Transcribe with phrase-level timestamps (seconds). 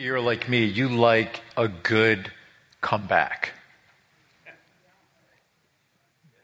[0.00, 0.64] You're like me.
[0.64, 2.32] You like a good
[2.80, 3.50] comeback.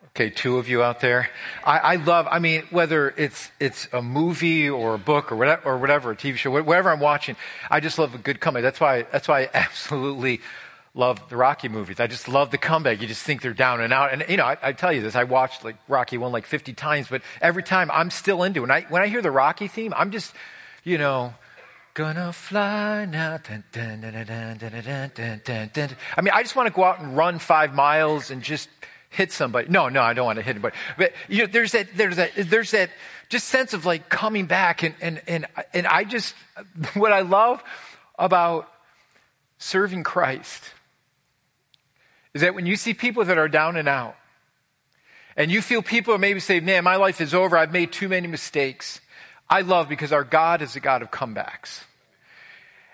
[0.09, 1.31] Okay, two of you out there.
[1.64, 5.71] I, I, love, I mean, whether it's, it's a movie or a book or whatever,
[5.71, 7.34] or whatever, a TV show, whatever I'm watching,
[7.71, 8.62] I just love a good comeback.
[8.62, 10.43] That's why, that's why I absolutely
[10.93, 11.98] love the Rocky movies.
[11.98, 13.00] I just love the comeback.
[13.00, 14.12] You just think they're down and out.
[14.12, 16.75] And, you know, I, I tell you this, I watched like Rocky 1 like 50
[16.75, 18.62] times, but every time I'm still into it.
[18.62, 20.34] When I, when I hear the Rocky theme, I'm just,
[20.84, 21.32] you know,
[21.97, 23.39] gonna fly now.
[23.43, 23.89] I
[26.21, 28.68] mean, I just want to go out and run five miles and just
[29.09, 29.68] hit somebody.
[29.68, 30.77] No, no, I don't want to hit anybody.
[30.99, 32.91] But you know, there's that, there's that, there's that
[33.31, 34.83] just sense of like coming back.
[34.83, 36.34] And, and, and, and I just,
[36.95, 37.64] what I love
[38.19, 38.70] about
[39.56, 40.62] serving Christ
[42.34, 44.17] is that when you see people that are down and out,
[45.34, 47.56] and you feel people maybe say, man, my life is over.
[47.56, 49.01] I've made too many mistakes.
[49.48, 51.83] I love because our God is a God of comebacks.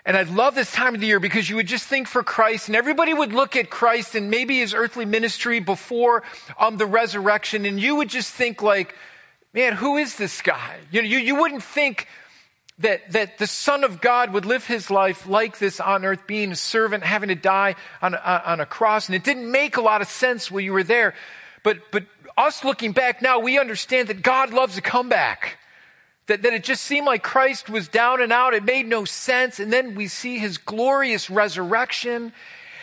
[0.05, 2.67] And I love this time of the year because you would just think for Christ
[2.67, 6.23] and everybody would look at Christ and maybe his earthly ministry before
[6.59, 8.95] um, the resurrection and you would just think like,
[9.53, 10.77] man, who is this guy?
[10.91, 12.07] You know, you, you wouldn't think
[12.79, 16.51] that, that the Son of God would live his life like this on earth, being
[16.51, 19.07] a servant, having to die on a, on a cross.
[19.07, 21.13] And it didn't make a lot of sense when you were there.
[21.63, 22.03] But, but
[22.35, 25.59] us looking back now, we understand that God loves a comeback.
[26.27, 28.53] That, that it just seemed like Christ was down and out.
[28.53, 29.59] It made no sense.
[29.59, 32.31] And then we see his glorious resurrection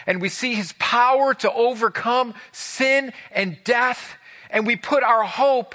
[0.07, 4.17] and we see his power to overcome sin and death.
[4.51, 5.75] And we put our hope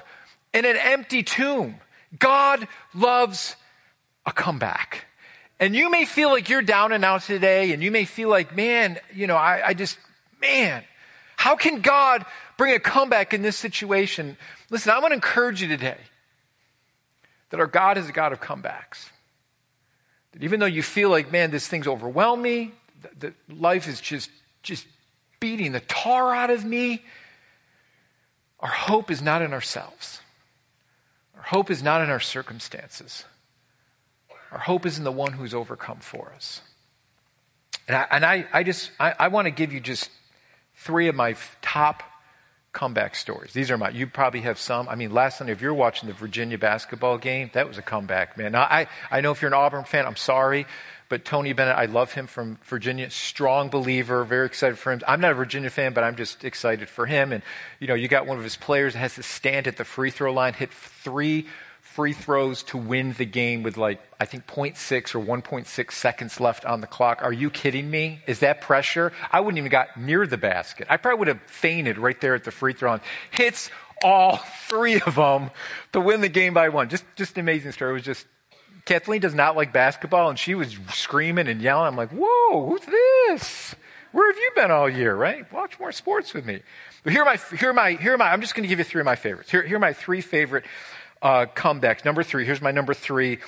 [0.52, 1.76] in an empty tomb.
[2.18, 3.56] God loves
[4.24, 5.06] a comeback.
[5.58, 8.54] And you may feel like you're down and out today, and you may feel like,
[8.54, 9.98] man, you know, I, I just,
[10.40, 10.84] man,
[11.36, 12.26] how can God
[12.58, 14.36] bring a comeback in this situation?
[14.68, 15.96] Listen, I want to encourage you today
[17.56, 19.08] that our God is a God of comebacks.
[20.32, 22.72] That even though you feel like, man, this thing's overwhelmed me,
[23.20, 24.30] that life is just,
[24.62, 24.86] just
[25.40, 27.02] beating the tar out of me,
[28.60, 30.20] our hope is not in ourselves.
[31.34, 33.24] Our hope is not in our circumstances.
[34.52, 36.60] Our hope is in the one who's overcome for us.
[37.88, 40.10] And I, and I, I just, I, I want to give you just
[40.74, 42.02] three of my top
[42.76, 43.54] comeback stories.
[43.54, 44.86] These are my, you probably have some.
[44.86, 48.36] I mean, last night, if you're watching the Virginia basketball game, that was a comeback,
[48.36, 48.52] man.
[48.52, 50.66] Now, I, I know if you're an Auburn fan, I'm sorry,
[51.08, 53.08] but Tony Bennett, I love him from Virginia.
[53.08, 55.00] Strong believer, very excited for him.
[55.08, 57.32] I'm not a Virginia fan, but I'm just excited for him.
[57.32, 57.42] And,
[57.80, 60.10] you know, you got one of his players that has to stand at the free
[60.10, 61.46] throw line, hit three
[61.96, 66.66] free throws to win the game with like, I think 0.6 or 1.6 seconds left
[66.66, 67.22] on the clock.
[67.22, 68.20] Are you kidding me?
[68.26, 69.14] Is that pressure?
[69.32, 70.88] I wouldn't even got near the basket.
[70.90, 73.00] I probably would have fainted right there at the free throw.
[73.30, 73.70] Hits
[74.04, 74.36] all
[74.68, 75.50] three of them
[75.94, 76.90] to win the game by one.
[76.90, 77.92] Just, just amazing story.
[77.92, 78.26] It was just,
[78.84, 81.86] Kathleen does not like basketball and she was screaming and yelling.
[81.86, 83.74] I'm like, whoa, who's this?
[84.12, 85.50] Where have you been all year, right?
[85.50, 86.60] Watch more sports with me.
[87.04, 88.80] But here are my, here are my, here are my, I'm just going to give
[88.80, 89.50] you three of my favorites.
[89.50, 90.66] Here, here are my three favorite
[91.22, 92.04] uh, comebacks.
[92.04, 93.38] Number three, here's my number three.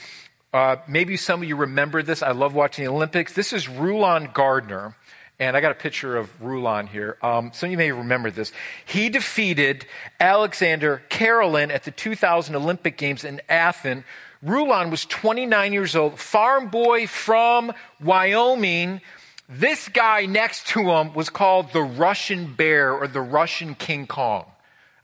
[0.53, 2.23] Uh, maybe some of you remember this.
[2.23, 3.35] I love watching the Olympics.
[3.35, 4.97] This is Rulon Gardner.
[5.41, 7.17] And I got a picture of Rulon here.
[7.23, 8.51] Um, some of you may remember this.
[8.85, 9.87] He defeated
[10.19, 14.03] Alexander Karelin at the 2000 Olympic Games in Athens.
[14.43, 19.01] Rulon was 29 years old, farm boy from Wyoming.
[19.49, 24.45] This guy next to him was called the Russian Bear or the Russian King Kong.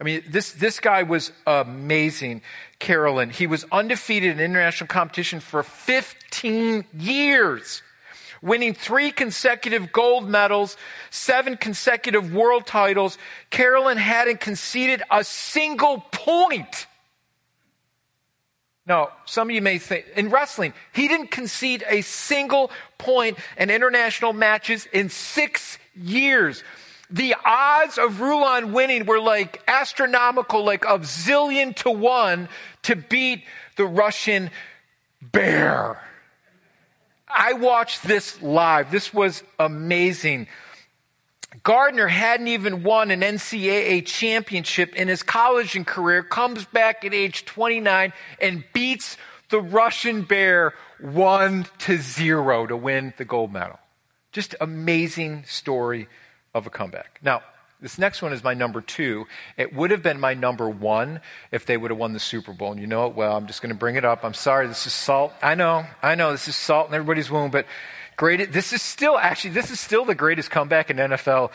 [0.01, 2.43] I mean, this, this guy was amazing,
[2.81, 3.31] Karelin.
[3.31, 7.83] He was undefeated in international competition for 15 years,
[8.43, 10.77] winning three consecutive gold medals,
[11.11, 13.19] seven consecutive world titles.
[13.53, 16.87] Karelin hadn't conceded a single point.
[18.87, 23.71] Now, some of you may think, in wrestling, he didn't concede a single point in
[23.71, 26.63] international matches in six years
[27.11, 32.49] the odds of Rulon winning were like astronomical, like of zillion to one
[32.83, 33.45] to beat
[33.77, 34.51] the Russian
[35.21, 36.01] bear.
[37.29, 38.91] I watched this live.
[38.91, 40.47] This was amazing.
[41.63, 47.15] Gardner hadn't even won an NCAA championship in his college and career, comes back at
[47.15, 49.17] age 29 and beats
[49.51, 53.79] the Russian bear one to zero to win the gold medal.
[54.33, 56.09] Just amazing story
[56.55, 57.19] of a comeback.
[57.23, 57.43] Now,
[57.81, 59.27] this next one is my number two.
[59.57, 61.21] It would have been my number one
[61.51, 62.73] if they would have won the Super Bowl.
[62.73, 63.37] And you know it well.
[63.37, 64.25] I'm just going to bring it up.
[64.25, 64.69] I'm sorry.
[64.69, 65.35] This is salt.
[65.43, 65.85] I know.
[66.03, 66.33] I know.
[66.33, 67.53] This is salt in everybody's wound.
[67.53, 67.67] But
[68.17, 68.53] Great.
[68.53, 71.51] This is still, actually, this is still the greatest comeback in NFL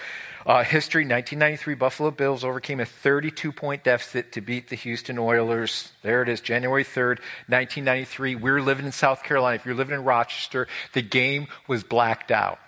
[0.45, 1.03] uh, history.
[1.03, 5.93] 1993 Buffalo Bills overcame a 32 point deficit to beat the Houston Oilers.
[6.01, 8.35] There it is, January 3rd, 1993.
[8.35, 9.55] We were living in South Carolina.
[9.55, 12.59] If you're living in Rochester, the game was blacked out.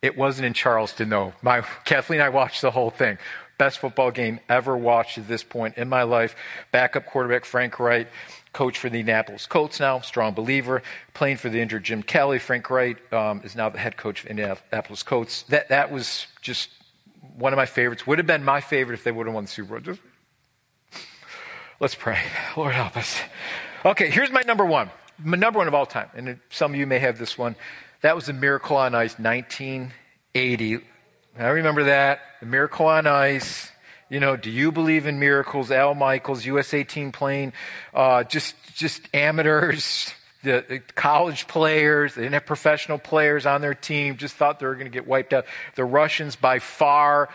[0.00, 1.32] It wasn't in Charleston, though.
[1.42, 3.18] My, Kathleen and I watched the whole thing.
[3.58, 6.36] Best football game ever watched at this point in my life.
[6.70, 8.06] Backup quarterback Frank Reich,
[8.52, 12.38] coach for the Indianapolis Colts now, strong believer, playing for the injured Jim Kelly.
[12.38, 15.42] Frank Reich um, is now the head coach of Indianapolis Colts.
[15.44, 16.70] That, that was just
[17.36, 18.06] one of my favorites.
[18.06, 19.80] Would have been my favorite if they would have won the Super Bowl.
[19.80, 20.00] Just,
[21.80, 22.20] let's pray.
[22.56, 23.20] Lord help us.
[23.84, 24.90] Okay, here's my number one.
[25.18, 26.08] My number one of all time.
[26.14, 27.56] And some of you may have this one.
[28.00, 30.80] That was the Miracle on Ice, 1980.
[31.36, 32.20] I remember that.
[32.38, 33.72] The Miracle on Ice.
[34.08, 35.72] You know, do you believe in miracles?
[35.72, 37.52] Al Michaels, USA team playing,
[37.92, 40.14] uh, just, just amateurs,
[40.44, 44.66] the, the, college players, they didn't have professional players on their team, just thought they
[44.66, 45.44] were going to get wiped out.
[45.74, 47.28] The Russians by far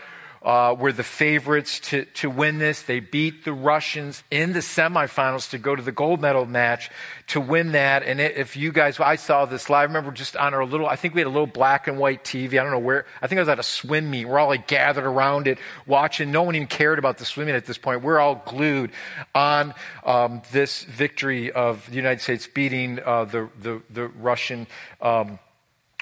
[0.44, 2.82] uh, were the favorites to, to win this.
[2.82, 6.90] They beat the Russians in the semifinals to go to the gold medal match
[7.28, 8.02] to win that.
[8.02, 9.80] And if you guys, I saw this live.
[9.80, 12.24] I remember just on our little, I think we had a little black and white
[12.24, 12.60] TV.
[12.60, 14.26] I don't know where, I think I was at a swim meet.
[14.26, 16.30] We're all like gathered around it watching.
[16.30, 18.02] No one even cared about the swimming at this point.
[18.02, 18.92] We're all glued
[19.34, 19.72] on
[20.04, 24.66] um, this victory of the United States beating uh, the, the, the Russian
[25.00, 25.38] um,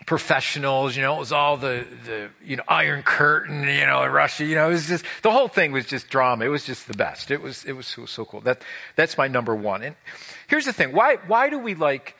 [0.07, 4.45] professionals, you know, it was all the, the, you know, Iron Curtain, you know, Russia,
[4.45, 6.45] you know, it was just, the whole thing was just drama.
[6.45, 7.31] It was just the best.
[7.31, 8.41] It was, it was so, so cool.
[8.41, 8.63] That,
[8.97, 9.83] that's my number one.
[9.83, 9.97] And
[10.49, 10.93] here's the thing.
[10.93, 12.17] Why, why do we like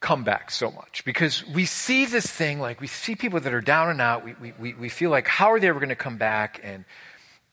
[0.00, 1.04] come back so much?
[1.04, 4.24] Because we see this thing, like we see people that are down and out.
[4.24, 6.60] We, we, we feel like, how are they ever going to come back?
[6.62, 6.84] And,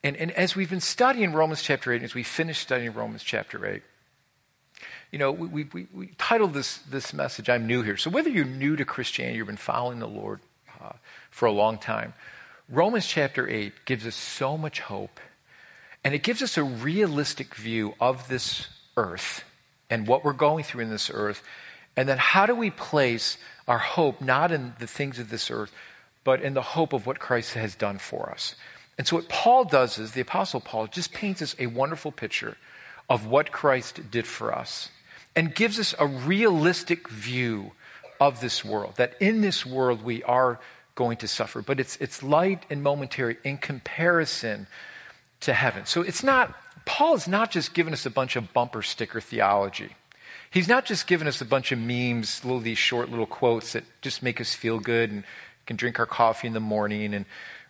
[0.03, 3.65] and, and as we've been studying Romans chapter 8, as we finish studying Romans chapter
[3.65, 3.81] 8,
[5.11, 7.97] you know, we, we, we titled this, this message, I'm New Here.
[7.97, 10.39] So whether you're new to Christianity, you've been following the Lord
[10.81, 10.93] uh,
[11.31, 12.13] for a long time,
[12.69, 15.19] Romans chapter 8 gives us so much hope.
[16.03, 19.43] And it gives us a realistic view of this earth
[19.89, 21.41] and what we're going through in this earth.
[21.97, 25.73] And then how do we place our hope not in the things of this earth,
[26.23, 28.55] but in the hope of what Christ has done for us?
[28.99, 32.57] And so what Paul does is, the Apostle Paul just paints us a wonderful picture
[33.09, 34.89] of what Christ did for us
[35.39, 37.71] and gives us a realistic view
[38.19, 38.95] of this world.
[38.97, 40.59] That in this world we are
[40.95, 44.67] going to suffer, but it's, it's light and momentary in comparison
[45.39, 45.85] to heaven.
[45.85, 46.53] So it's not,
[46.83, 49.95] Paul is not just giving us a bunch of bumper sticker theology.
[50.51, 53.85] He's not just giving us a bunch of memes, little these short little quotes that
[54.01, 55.23] just make us feel good and
[55.65, 57.23] can drink our coffee in the morning and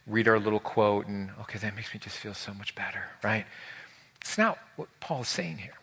[0.08, 3.46] read our little quote and okay, that makes me just feel so much better, right?
[4.22, 5.79] It's not what Paul is saying here.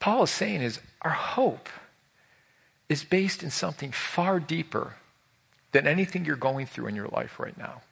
[0.00, 1.68] Paul is saying is our hope
[2.88, 4.94] is based in something far deeper
[5.72, 7.82] than anything you're going through in your life right now.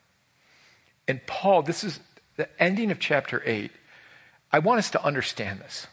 [1.07, 2.01] And Paul, this is
[2.37, 3.71] the ending of chapter 8.
[4.53, 5.87] I want us to understand this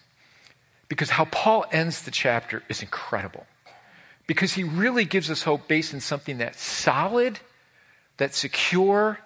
[0.87, 3.45] because how Paul ends the chapter is incredible.
[4.25, 7.39] Because he really gives us hope based in something that's solid,
[8.15, 9.19] that's secure,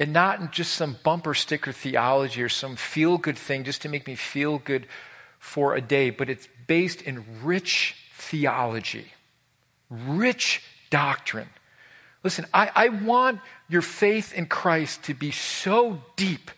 [0.00, 3.88] and not in just some bumper sticker theology or some feel good thing just to
[3.88, 4.86] make me feel good
[5.42, 9.06] for a day, but it's based in rich theology,
[9.90, 11.48] rich doctrine.
[12.22, 16.52] Listen, I, I want your faith in Christ to be so deep,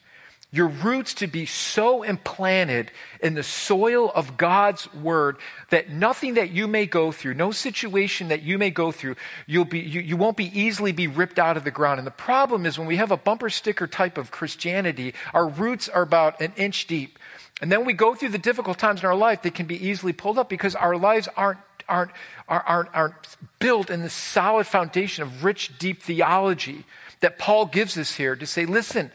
[0.53, 2.91] your roots to be so implanted
[3.21, 5.39] in the soil of God's word
[5.71, 9.17] that nothing that you may go through, no situation that you may go through,
[9.47, 11.99] you'll be, you, you won't be easily be ripped out of the ground.
[11.99, 15.89] And the problem is when we have a bumper sticker type of Christianity, our roots
[15.89, 17.19] are about an inch deep.
[17.61, 20.13] And then we go through the difficult times in our life that can be easily
[20.13, 21.59] pulled up because our lives aren't,
[21.89, 22.11] aren't,
[22.49, 23.15] aren't, aren't
[23.59, 26.85] built in the solid foundation of rich, deep theology
[27.21, 29.11] that Paul gives us here to say, listen,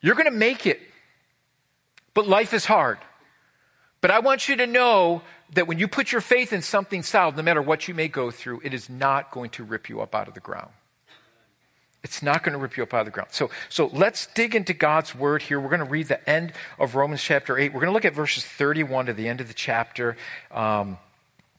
[0.00, 0.80] you're going to make it,
[2.14, 2.98] but life is hard.
[4.00, 5.22] But I want you to know
[5.54, 8.30] that when you put your faith in something solid, no matter what you may go
[8.30, 10.70] through, it is not going to rip you up out of the ground.
[12.04, 13.28] It's not going to rip you up out of the ground.
[13.30, 15.60] So, so let's dig into God's word here.
[15.60, 17.72] We're going to read the end of Romans chapter 8.
[17.72, 20.16] We're going to look at verses 31 to the end of the chapter.
[20.50, 20.98] Um,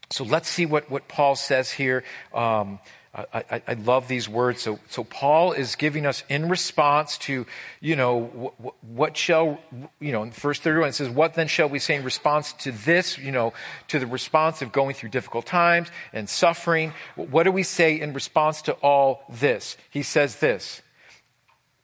[0.09, 2.03] so let's see what, what Paul says here.
[2.33, 2.79] Um,
[3.15, 4.63] I, I, love these words.
[4.63, 7.45] So, so Paul is giving us in response to,
[7.79, 8.23] you know,
[8.57, 9.59] what, what shall,
[9.99, 12.71] you know, in verse 31 it says, what then shall we say in response to
[12.71, 13.53] this, you know,
[13.89, 16.91] to the response of going through difficult times and suffering?
[17.15, 19.77] What do we say in response to all this?
[19.91, 20.81] He says this,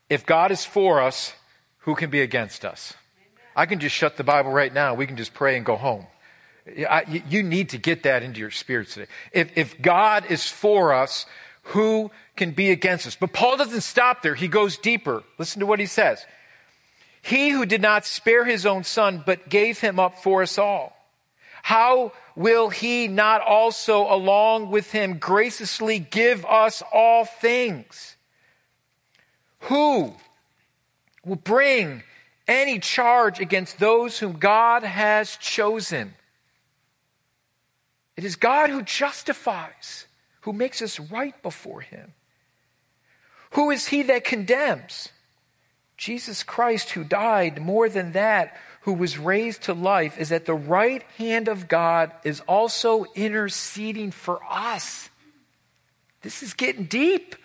[0.10, 1.34] if God is for us,
[1.80, 2.96] who can be against us?
[3.56, 4.96] I can just shut the Bible right now.
[4.96, 6.08] We can just pray and go home.
[6.68, 9.08] I, you need to get that into your spirit today.
[9.32, 11.26] If, if God is for us,
[11.64, 13.16] who can be against us?
[13.16, 14.36] But Paul doesn't stop there.
[14.36, 15.24] He goes deeper.
[15.38, 16.26] Listen to what he says.
[17.22, 20.96] He who did not spare his own son, but gave him up for us all.
[21.62, 28.16] How will he not also, along with him, graciously give us all things?
[29.64, 30.14] Who
[31.26, 32.04] will bring
[32.48, 36.16] any charge against those whom God has chosen?
[38.20, 40.06] It is God who justifies,
[40.42, 42.14] who makes us right before him.
[43.52, 45.08] Who is he that condemns?
[45.96, 50.54] Jesus Christ, who died, more than that, who was raised to life, is at the
[50.54, 55.08] right hand of God, is also interceding for us.
[56.22, 57.38] This is getting deep.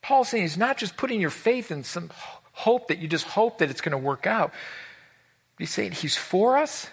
[0.00, 2.10] Paul's saying he's not just putting your faith in some
[2.52, 4.54] hope that you just hope that it's going to work out.
[5.58, 6.88] He's saying he's for us,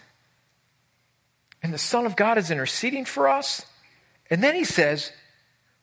[1.67, 3.65] and the Son of God is interceding for us.
[4.29, 5.12] And then he says,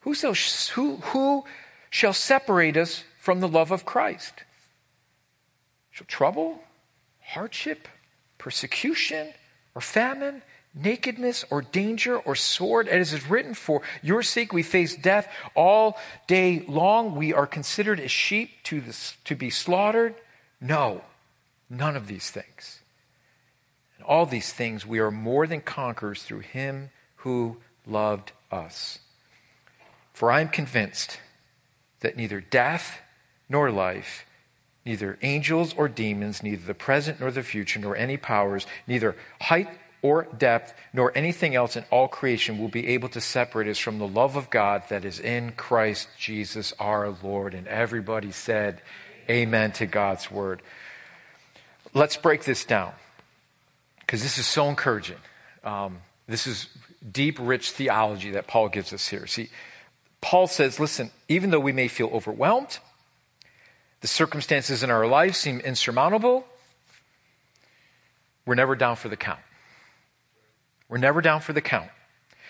[0.01, 1.45] Who shall, who, who
[1.91, 4.33] shall separate us from the love of Christ?
[5.91, 6.65] Shall trouble,
[7.21, 7.87] hardship,
[8.39, 9.35] persecution,
[9.75, 10.41] or famine,
[10.75, 15.99] nakedness, or danger, or sword, as is written, for your sake we face death all
[16.27, 17.15] day long.
[17.15, 20.15] We are considered as sheep to, the, to be slaughtered.
[20.63, 21.03] No,
[21.69, 22.81] none of these things.
[24.05, 27.57] All these things we are more than conquerors through him who
[27.87, 28.99] loved us.
[30.13, 31.19] For I am convinced
[32.01, 33.01] that neither death
[33.49, 34.27] nor life,
[34.85, 39.69] neither angels or demons, neither the present nor the future, nor any powers, neither height
[40.03, 43.99] or depth, nor anything else in all creation will be able to separate us from
[43.99, 47.55] the love of God that is in Christ Jesus our Lord.
[47.55, 48.83] And everybody said,
[49.31, 50.61] Amen to God's word.
[51.95, 52.93] Let's break this down
[54.05, 55.17] because this is so encouraging.
[55.63, 56.69] Um, this is
[57.11, 59.27] deep, rich theology that Paul gives us here.
[59.27, 59.51] See,
[60.21, 62.79] Paul says, listen, even though we may feel overwhelmed,
[64.01, 66.47] the circumstances in our life seem insurmountable,
[68.47, 69.41] we're never down for the count.
[70.89, 71.91] We're never down for the count.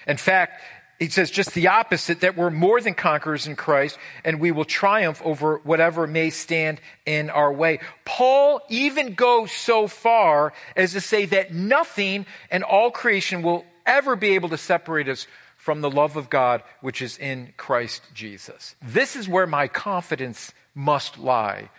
[0.07, 0.61] In fact,
[0.99, 4.65] he says just the opposite that we're more than conquerors in Christ and we will
[4.65, 7.81] triumph over whatever may stand in our way.
[8.05, 14.17] Paul even goes so far as to say that nothing in all creation will ever
[14.17, 18.77] be able to separate us from the love of God which is in Christ Jesus.
[18.83, 21.71] This is where my confidence must lie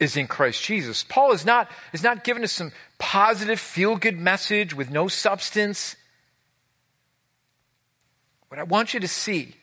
[0.00, 1.04] is in Christ Jesus.
[1.04, 5.96] Paul is not, is not giving us some positive, feel good message with no substance.
[8.54, 9.56] What I want you to see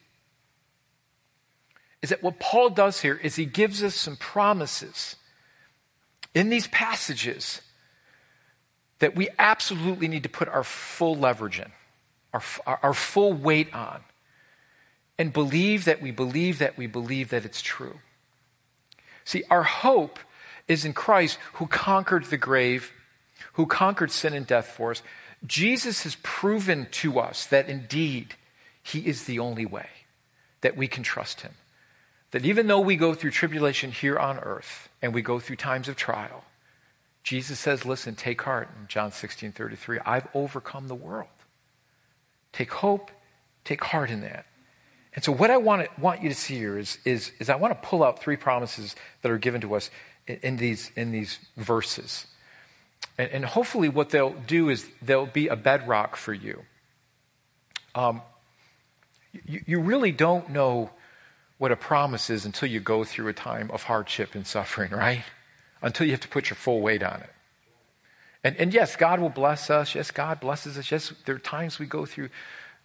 [2.01, 5.15] is that what Paul does here is he gives us some promises
[6.35, 7.61] in these passages
[8.99, 11.71] that we absolutely need to put our full leverage in,
[12.33, 12.43] our,
[12.83, 14.01] our full weight on,
[15.17, 17.97] and believe that we believe that we believe that it's true.
[19.23, 20.19] See, our hope
[20.67, 22.91] is in Christ who conquered the grave,
[23.53, 25.01] who conquered sin and death for us.
[25.47, 28.35] Jesus has proven to us that indeed
[28.83, 29.87] he is the only way
[30.61, 31.53] that we can trust him.
[32.31, 35.87] That even though we go through tribulation here on earth and we go through times
[35.87, 36.45] of trial,
[37.23, 39.99] Jesus says, listen, take heart in John 16 33.
[40.05, 41.27] I've overcome the world.
[42.51, 43.11] Take hope,
[43.63, 44.45] take heart in that.
[45.13, 47.55] And so, what I want, to, want you to see here is, is, is I
[47.55, 49.89] want to pull out three promises that are given to us
[50.25, 52.27] in, in these, in these verses.
[53.17, 56.63] And, and, hopefully, what they'll do is they'll be a bedrock for you.
[57.93, 58.21] Um,
[59.33, 59.63] you.
[59.65, 60.91] You really don't know
[61.57, 65.23] what a promise is until you go through a time of hardship and suffering, right?
[65.81, 67.29] Until you have to put your full weight on it.
[68.43, 69.93] And, and yes, God will bless us.
[69.93, 70.89] Yes, God blesses us.
[70.91, 72.29] Yes, there are times we go through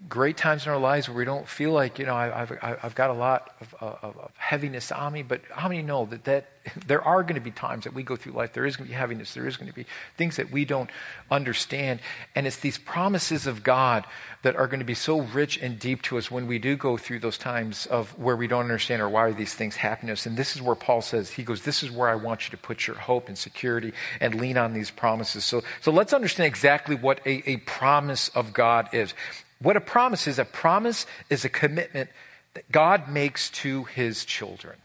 [0.09, 2.95] great times in our lives where we don't feel like, you know, I, have I've
[2.95, 6.51] got a lot of, of, of, heaviness on me, but how many know that, that
[6.87, 8.91] there are going to be times that we go through life, there is going to
[8.91, 9.87] be heaviness, there is going to be
[10.19, 10.91] things that we don't
[11.31, 12.01] understand.
[12.35, 14.05] And it's these promises of God
[14.43, 16.99] that are going to be so rich and deep to us when we do go
[16.99, 20.13] through those times of where we don't understand or why are these things happening to
[20.13, 20.27] us.
[20.27, 22.59] And this is where Paul says, he goes, this is where I want you to
[22.59, 25.45] put your hope and security and lean on these promises.
[25.45, 29.15] So, so let's understand exactly what a, a promise of God is.
[29.61, 32.11] What a promise is a promise is a commitment
[32.55, 34.77] that God makes to his children.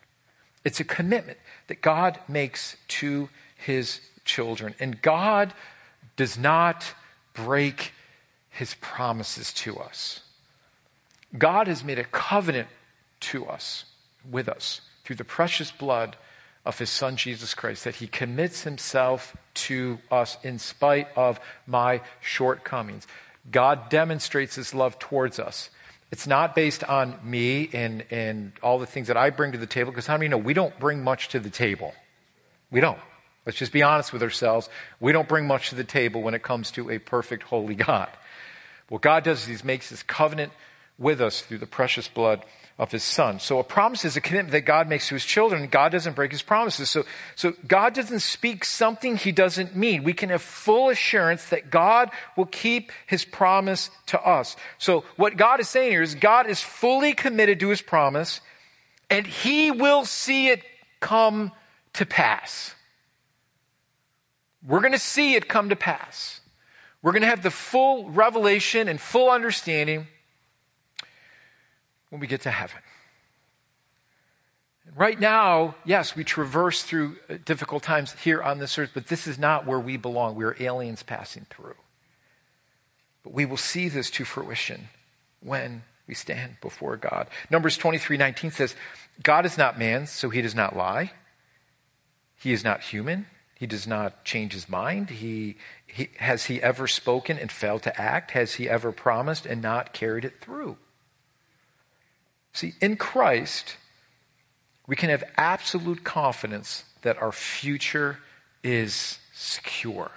[0.63, 1.37] It's a commitment
[1.67, 4.75] that God makes to his children.
[4.79, 5.53] And God
[6.15, 6.93] does not
[7.33, 7.93] break
[8.49, 10.21] his promises to us.
[11.37, 12.67] God has made a covenant
[13.21, 13.85] to us,
[14.29, 16.17] with us, through the precious blood
[16.65, 22.01] of his son Jesus Christ, that he commits himself to us in spite of my
[22.19, 23.07] shortcomings.
[23.49, 25.69] God demonstrates his love towards us.
[26.11, 29.65] It's not based on me and, and all the things that I bring to the
[29.65, 31.93] table, because how many know we don't bring much to the table?
[32.69, 32.99] We don't.
[33.45, 34.69] Let's just be honest with ourselves.
[34.99, 38.09] We don't bring much to the table when it comes to a perfect, holy God.
[38.89, 40.51] What God does is He makes His covenant
[41.01, 42.45] with us through the precious blood
[42.77, 43.39] of his son.
[43.39, 45.67] So a promise is a commitment that God makes to his children.
[45.67, 46.89] God doesn't break his promises.
[46.89, 47.03] So,
[47.35, 50.03] so God doesn't speak something he doesn't mean.
[50.03, 54.55] We can have full assurance that God will keep his promise to us.
[54.77, 58.41] So what God is saying here is God is fully committed to his promise
[59.09, 60.63] and he will see it
[60.99, 61.51] come
[61.93, 62.73] to pass.
[64.65, 66.39] We're going to see it come to pass.
[67.01, 70.07] We're going to have the full revelation and full understanding
[72.11, 72.81] when we get to heaven.
[74.95, 79.25] Right now, yes, we traverse through uh, difficult times here on this earth, but this
[79.25, 80.35] is not where we belong.
[80.35, 81.75] We are aliens passing through.
[83.23, 84.89] But we will see this to fruition
[85.39, 87.27] when we stand before God.
[87.49, 88.75] Numbers 23 19 says,
[89.23, 91.13] God is not man, so he does not lie.
[92.37, 93.27] He is not human.
[93.55, 95.11] He does not change his mind.
[95.11, 98.31] He, he, has he ever spoken and failed to act?
[98.31, 100.77] Has he ever promised and not carried it through?
[102.53, 103.77] See, in Christ,
[104.87, 108.19] we can have absolute confidence that our future
[108.63, 110.11] is secure.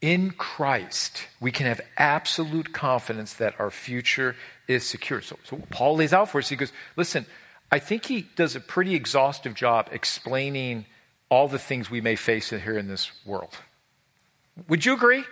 [0.00, 4.36] In Christ, we can have absolute confidence that our future
[4.68, 5.22] is secure.
[5.22, 7.26] So, so Paul lays out for us, he goes, listen,
[7.70, 10.86] I think he does a pretty exhaustive job explaining
[11.30, 13.56] all the things we may face here in this world.
[14.68, 15.24] Would you agree?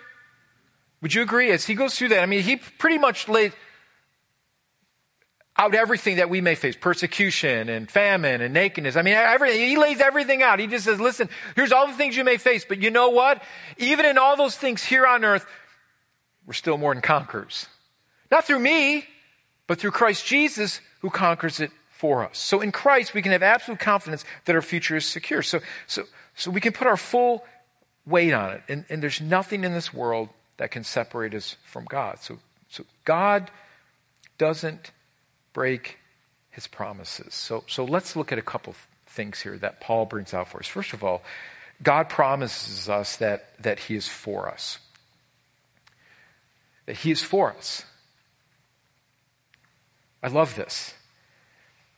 [1.01, 1.51] Would you agree?
[1.51, 3.51] As he goes through that, I mean, he pretty much lays,
[5.55, 8.95] out everything that we may face persecution and famine and nakedness.
[8.95, 9.59] I mean, everything.
[9.67, 10.59] He lays everything out.
[10.59, 13.43] He just says, listen, here's all the things you may face, but you know what?
[13.77, 15.45] Even in all those things here on earth,
[16.47, 17.67] we're still more than conquerors.
[18.31, 19.05] Not through me,
[19.67, 22.39] but through Christ Jesus who conquers it for us.
[22.39, 25.43] So in Christ, we can have absolute confidence that our future is secure.
[25.43, 26.03] So, so,
[26.35, 27.45] so we can put our full
[28.05, 28.63] weight on it.
[28.67, 32.19] And, and there's nothing in this world that can separate us from God.
[32.19, 33.51] So, so God
[34.37, 34.91] doesn't
[35.53, 35.97] break
[36.51, 37.33] his promises.
[37.33, 38.75] So, so let's look at a couple
[39.07, 40.67] things here that Paul brings out for us.
[40.67, 41.23] First of all,
[41.81, 44.79] God promises us that, that he is for us.
[46.85, 47.85] That he is for us.
[50.21, 50.93] I love this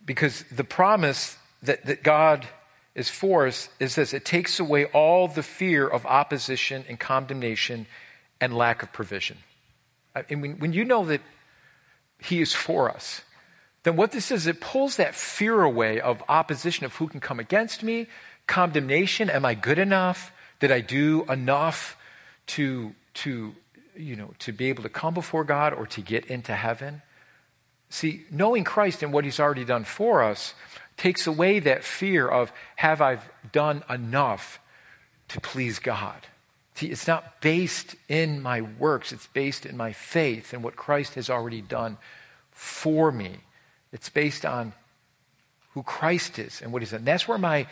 [0.04, 2.48] because the promise that, that God
[2.96, 7.86] is for us is this it takes away all the fear of opposition and condemnation
[8.40, 9.38] and lack of provision.
[10.16, 11.22] I mean, when you know that
[12.20, 13.22] He is for us,
[13.86, 17.40] then what this is, it pulls that fear away of opposition of who can come
[17.40, 18.08] against me,
[18.48, 19.30] condemnation.
[19.30, 20.34] Am I good enough?
[20.60, 21.96] Did I do enough
[22.48, 23.56] to, to,
[23.96, 27.04] you know, to be able to come before God or to get into heaven?
[27.92, 30.56] See, knowing Christ and what he's already done for us
[30.98, 33.20] takes away that fear of, have I
[33.52, 34.60] done enough
[35.28, 36.26] to please God?
[36.74, 41.14] See, it's not based in my works, it's based in my faith and what Christ
[41.14, 42.00] has already done
[42.50, 43.42] for me.
[43.96, 44.74] It's based on
[45.74, 47.06] who Christ is and what he's done.
[47.06, 47.66] That's where my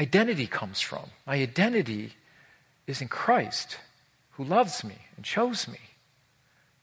[0.00, 1.10] identity comes from.
[1.26, 2.14] My identity
[2.86, 3.76] is in Christ,
[4.32, 5.78] who loves me and chose me.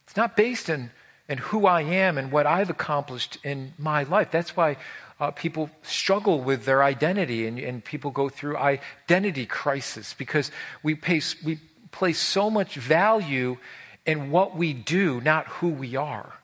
[0.06, 0.92] It's not based in,
[1.28, 4.30] in who I am and what I've accomplished in my life.
[4.30, 4.78] That's why
[5.20, 10.52] uh, people struggle with their identity and, and people go through identity crisis because
[10.84, 11.58] we, place we
[11.90, 13.58] place so much value
[14.06, 16.39] in what we do, not who we are.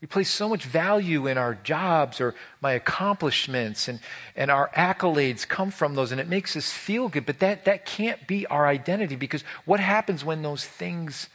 [0.00, 4.00] We place so much value in our jobs or my accomplishments, and,
[4.34, 7.26] and our accolades come from those, and it makes us feel good.
[7.26, 11.28] But that, that can't be our identity because what happens when those things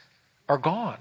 [0.50, 0.98] are gone?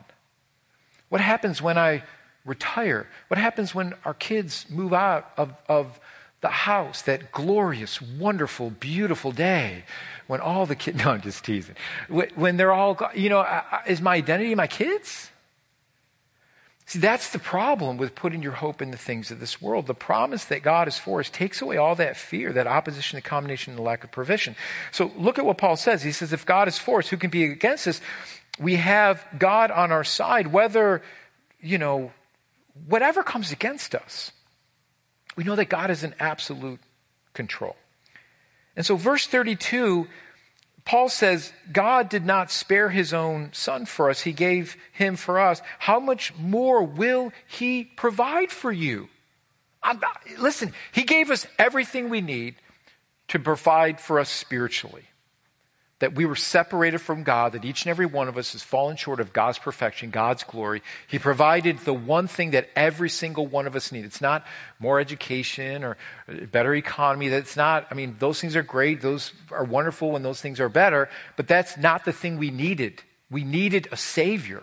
[1.08, 2.02] What happens when I
[2.44, 3.06] retire?
[3.28, 5.98] What happens when our kids move out of, of
[6.42, 9.84] the house, that glorious, wonderful, beautiful day
[10.26, 11.76] when all the kids, no, I'm just teasing.
[12.08, 13.46] When they're all, you know,
[13.86, 15.30] is my identity my kids?
[16.86, 19.86] See, that's the problem with putting your hope in the things of this world.
[19.86, 23.22] The promise that God is for us takes away all that fear, that opposition, the
[23.22, 24.54] combination, and the lack of provision.
[24.92, 26.02] So look at what Paul says.
[26.02, 28.02] He says, if God is for us, who can be against us?
[28.58, 31.02] We have God on our side, whether,
[31.58, 32.12] you know,
[32.86, 34.32] whatever comes against us.
[35.36, 36.80] We know that God is in absolute
[37.32, 37.76] control.
[38.76, 40.06] And so verse 32
[40.84, 45.40] Paul says, God did not spare his own son for us, he gave him for
[45.40, 45.62] us.
[45.78, 49.08] How much more will he provide for you?
[50.38, 52.56] Listen, He gave us everything we need
[53.28, 55.04] to provide for us spiritually.
[56.04, 58.96] That we were separated from God, that each and every one of us has fallen
[58.98, 60.82] short of God's perfection, God's glory.
[61.08, 64.04] He provided the one thing that every single one of us need.
[64.04, 64.44] It's not
[64.78, 65.96] more education or
[66.52, 67.28] better economy.
[67.28, 69.00] That's not, I mean, those things are great.
[69.00, 73.02] Those are wonderful when those things are better, but that's not the thing we needed.
[73.30, 74.62] We needed a Savior.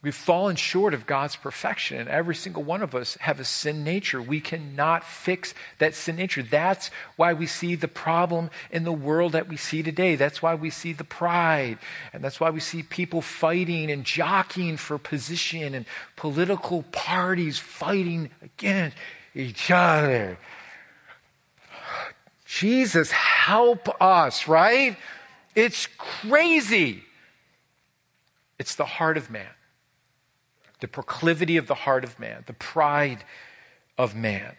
[0.00, 3.82] We've fallen short of God's perfection, and every single one of us have a sin
[3.82, 4.22] nature.
[4.22, 6.40] We cannot fix that sin nature.
[6.44, 10.14] That's why we see the problem in the world that we see today.
[10.14, 11.78] That's why we see the pride,
[12.12, 15.84] and that's why we see people fighting and jockeying for position, and
[16.14, 18.96] political parties fighting against
[19.34, 20.38] each other.
[22.46, 24.96] Jesus, help us, right?
[25.56, 27.02] It's crazy.
[28.60, 29.48] It's the heart of man
[30.80, 33.24] the proclivity of the heart of man, the pride
[33.96, 34.54] of man.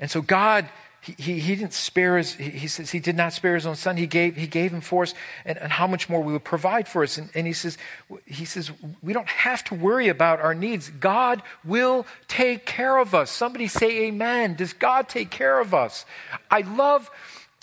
[0.00, 0.68] And so God,
[1.00, 3.96] he, he, he didn't spare his, he, says he did not spare his own son.
[3.96, 6.88] He gave, he gave him for us and, and how much more we would provide
[6.88, 7.16] for us.
[7.16, 7.78] And, and he says,
[8.26, 8.70] he says,
[9.02, 10.90] we don't have to worry about our needs.
[10.90, 13.30] God will take care of us.
[13.30, 14.54] Somebody say amen.
[14.54, 16.04] Does God take care of us?
[16.50, 17.10] I love,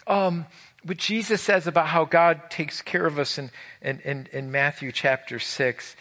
[0.07, 0.45] um,
[0.83, 4.91] what Jesus says about how God takes care of us in, in, in, in Matthew
[4.91, 5.95] chapter 6.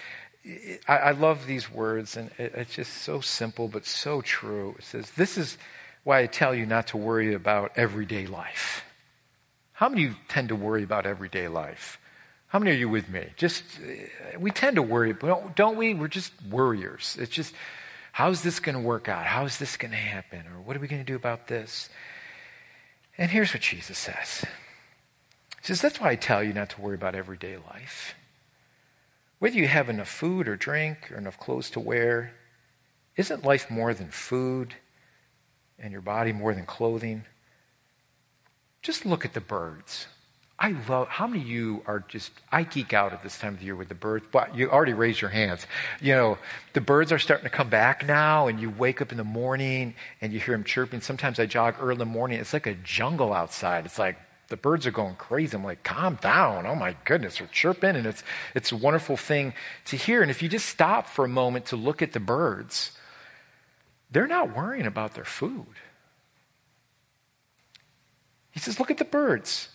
[0.89, 4.75] I, I love these words, and it, it's just so simple but so true.
[4.79, 5.57] It says, This is
[6.05, 8.85] why I tell you not to worry about everyday life.
[9.73, 11.99] How many of you tend to worry about everyday life?
[12.49, 13.27] How many are you with me?
[13.37, 15.95] Just, eh, we tend to worry, don't we?
[15.95, 17.17] We're just worriers.
[17.19, 17.55] It's just,
[18.13, 19.25] how's this going to work out?
[19.25, 20.47] How's this going to happen?
[20.47, 21.89] Or what are we going to do about this?
[23.17, 24.45] And here's what Jesus says
[25.61, 28.15] He says, That's why I tell you not to worry about everyday life.
[29.43, 32.33] Whether you have enough food or drink or enough clothes to wear,
[33.17, 34.75] isn't life more than food
[35.81, 37.25] and your body more than clothing?
[38.83, 40.07] Just look at the birds.
[40.61, 43.59] I love, how many of you are just, I geek out at this time of
[43.59, 45.67] the year with the birds, but you already raised your hands.
[46.01, 46.39] You know,
[46.73, 49.95] the birds are starting to come back now, and you wake up in the morning
[50.21, 51.01] and you hear them chirping.
[51.01, 52.39] Sometimes I jog early in the morning.
[52.39, 53.87] It's like a jungle outside.
[53.87, 54.19] It's like
[54.53, 55.57] the birds are going crazy.
[55.57, 56.67] I'm like, calm down.
[56.67, 58.23] Oh my goodness, they're chirping, and it's
[58.55, 59.55] it's a wonderful thing
[59.87, 60.21] to hear.
[60.21, 62.93] And if you just stop for a moment to look at the birds,
[64.11, 65.75] they're not worrying about their food.
[68.51, 69.71] He says, look at the birds.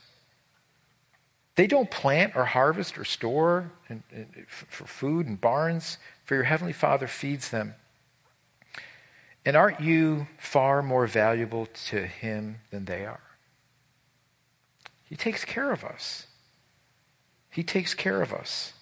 [1.56, 3.72] They don't plant or harvest or store
[4.48, 7.74] for food in barns, for your heavenly Father feeds them.
[9.44, 13.27] And aren't you far more valuable to him than they are?
[15.10, 16.28] He takes care of us.
[17.50, 18.74] He takes care of us.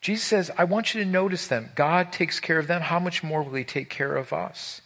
[0.00, 1.70] Jesus says, I want you to notice them.
[1.74, 2.80] God takes care of them.
[2.80, 4.80] How much more will He take care of us?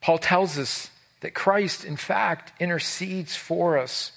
[0.00, 4.12] Paul tells us that Christ, in fact, intercedes for us.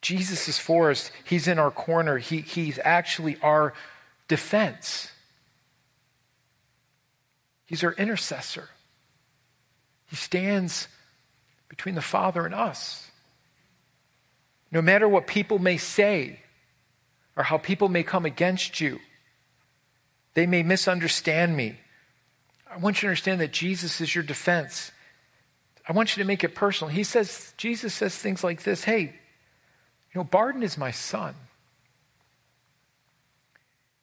[0.00, 1.10] Jesus is for us.
[1.24, 2.18] He's in our corner.
[2.18, 3.74] He, he's actually our
[4.26, 5.10] defense.
[7.66, 8.70] He's our intercessor.
[10.06, 10.88] He stands
[11.68, 13.10] between the Father and us.
[14.70, 16.40] No matter what people may say
[17.36, 18.98] or how people may come against you,
[20.34, 21.76] they may misunderstand me.
[22.70, 24.92] I want you to understand that Jesus is your defense.
[25.88, 26.92] I want you to make it personal.
[26.92, 29.10] He says, Jesus says things like this Hey, you
[30.14, 31.34] know, Barden is my son.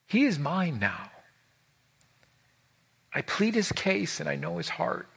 [0.07, 1.11] He is mine now.
[3.13, 5.07] I plead his case and I know his heart.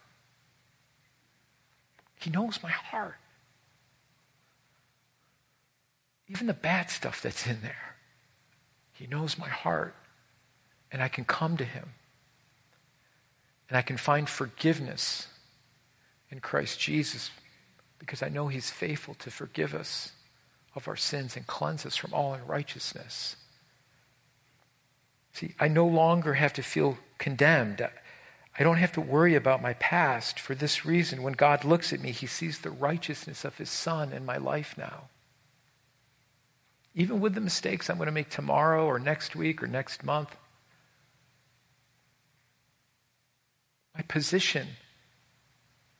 [2.19, 3.17] He knows my heart.
[6.29, 7.97] Even the bad stuff that's in there.
[8.93, 9.95] He knows my heart.
[10.91, 11.91] And I can come to him.
[13.69, 15.29] And I can find forgiveness
[16.31, 17.31] in Christ Jesus
[17.99, 20.13] because I know he's faithful to forgive us
[20.75, 23.37] of our sins and cleanse us from all unrighteousness.
[25.33, 27.87] See, I no longer have to feel condemned.
[28.59, 31.23] I don't have to worry about my past for this reason.
[31.23, 34.75] When God looks at me, he sees the righteousness of his son in my life
[34.77, 35.05] now.
[36.95, 40.35] Even with the mistakes I'm going to make tomorrow or next week or next month,
[43.95, 44.67] my position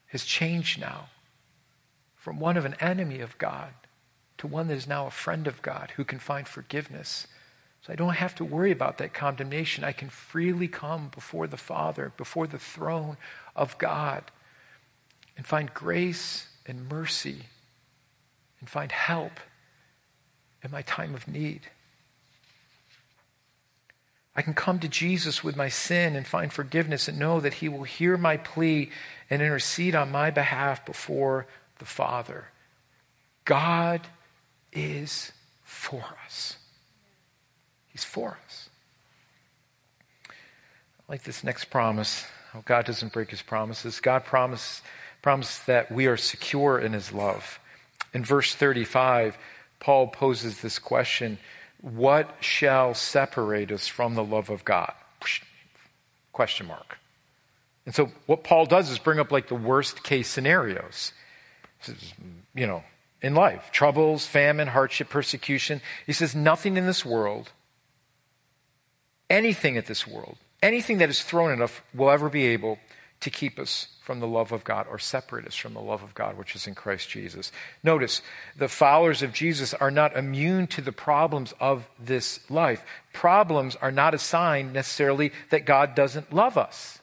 [0.07, 1.11] has changed now
[2.17, 3.73] from one of an enemy of God
[4.39, 7.29] to one that is now a friend of God who can find forgiveness
[7.89, 9.83] so I don't have to worry about that condemnation.
[9.83, 13.17] I can freely come before the Father, before the throne
[13.57, 14.25] of God,
[15.39, 17.47] and find grace and mercy
[18.61, 19.41] and find help
[20.63, 21.63] in my time of need.
[24.37, 27.71] I can come to Jesus with my sin and find forgiveness and know that He
[27.71, 28.91] will hear my plea
[29.31, 31.47] and intercede on my behalf before
[31.79, 32.49] the Father.
[33.47, 34.03] God
[34.75, 35.33] is
[35.65, 36.59] for us.
[37.99, 38.69] He's for us.
[40.31, 40.33] I
[41.09, 42.25] like this next promise.
[42.55, 43.99] Oh, God doesn't break his promises.
[43.99, 44.83] God promised,
[45.21, 47.59] promised that we are secure in his love.
[48.15, 49.37] In verse 35,
[49.81, 51.39] Paul poses this question
[51.81, 54.93] What shall separate us from the love of God?
[56.31, 56.99] Question mark.
[57.85, 61.13] And so what Paul does is bring up like the worst case scenarios.
[62.55, 62.85] You know,
[63.21, 65.81] in life troubles, famine, hardship, persecution.
[66.07, 67.53] He says, Nothing in this world,
[69.31, 72.79] anything at this world, anything that is thrown at us will ever be able
[73.21, 76.15] to keep us from the love of God or separate us from the love of
[76.15, 77.51] God, which is in Christ Jesus.
[77.83, 78.23] Notice,
[78.57, 82.85] the followers of Jesus are not immune to the problems of this life.
[83.13, 87.01] Problems are not a sign necessarily that God doesn't love us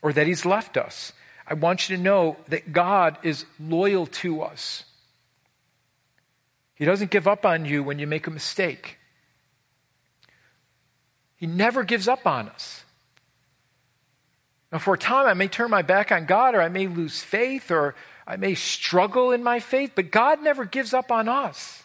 [0.00, 1.12] or that He's left us.
[1.46, 4.84] I want you to know that God is loyal to us.
[6.74, 8.97] He doesn't give up on you when you make a mistake.
[11.38, 12.84] He never gives up on us.
[14.70, 17.22] Now, for a time, I may turn my back on God, or I may lose
[17.22, 17.94] faith, or
[18.26, 21.84] I may struggle in my faith, but God never gives up on us.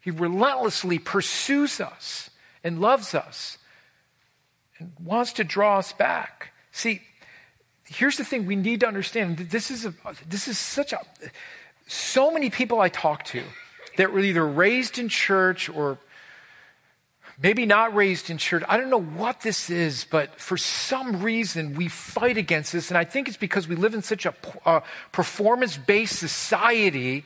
[0.00, 2.30] He relentlessly pursues us
[2.62, 3.58] and loves us
[4.78, 6.52] and wants to draw us back.
[6.72, 7.00] See,
[7.84, 9.94] here's the thing we need to understand this is, a,
[10.28, 11.00] this is such a,
[11.86, 13.42] so many people I talk to
[13.96, 15.98] that were either raised in church or
[17.40, 18.64] maybe not raised in church.
[18.68, 22.90] I don't know what this is, but for some reason we fight against this.
[22.90, 27.24] And I think it's because we live in such a, performance based society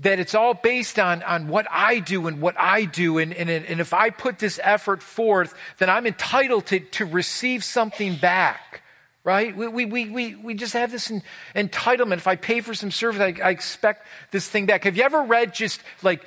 [0.00, 3.18] that it's all based on, on what I do and what I do.
[3.18, 7.64] And, and, and if I put this effort forth, then I'm entitled to, to receive
[7.64, 8.82] something back
[9.24, 9.54] right?
[9.54, 11.12] We, we, we, we just have this
[11.54, 12.14] entitlement.
[12.14, 14.84] If I pay for some service, I, I expect this thing back.
[14.84, 16.24] Have you ever read just like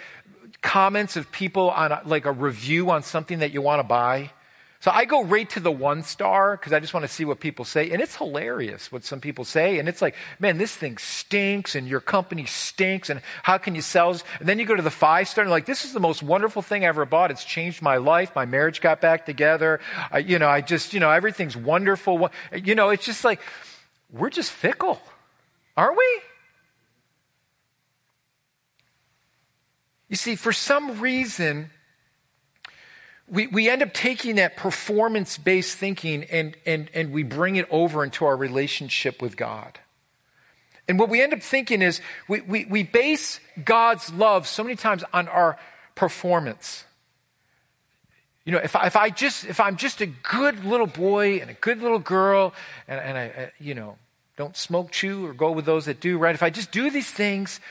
[0.61, 4.31] comments of people on a, like a review on something that you want to buy?
[4.81, 7.39] So I go right to the one star because I just want to see what
[7.39, 7.91] people say.
[7.91, 9.77] And it's hilarious what some people say.
[9.77, 13.11] And it's like, man, this thing stinks and your company stinks.
[13.11, 14.09] And how can you sell?
[14.39, 16.63] And then you go to the five star and like, this is the most wonderful
[16.63, 17.29] thing I ever bought.
[17.29, 18.35] It's changed my life.
[18.35, 19.81] My marriage got back together.
[20.11, 22.31] I, you know, I just, you know, everything's wonderful.
[22.51, 23.39] You know, it's just like,
[24.11, 24.99] we're just fickle,
[25.77, 26.21] aren't we?
[30.11, 31.69] You see, for some reason,
[33.29, 37.65] we, we end up taking that performance based thinking and, and, and we bring it
[37.71, 39.79] over into our relationship with God.
[40.89, 44.75] And what we end up thinking is we, we, we base God's love so many
[44.75, 45.57] times on our
[45.95, 46.83] performance.
[48.43, 51.49] You know, if I, if I just, if I'm just a good little boy and
[51.49, 52.53] a good little girl
[52.89, 53.95] and, and I, you know,
[54.35, 56.35] don't smoke, chew, or go with those that do, right?
[56.35, 57.61] If I just do these things,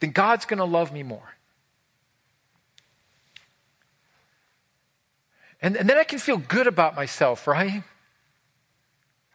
[0.00, 1.32] then God's going to love me more.
[5.62, 7.84] And, and then I can feel good about myself, right?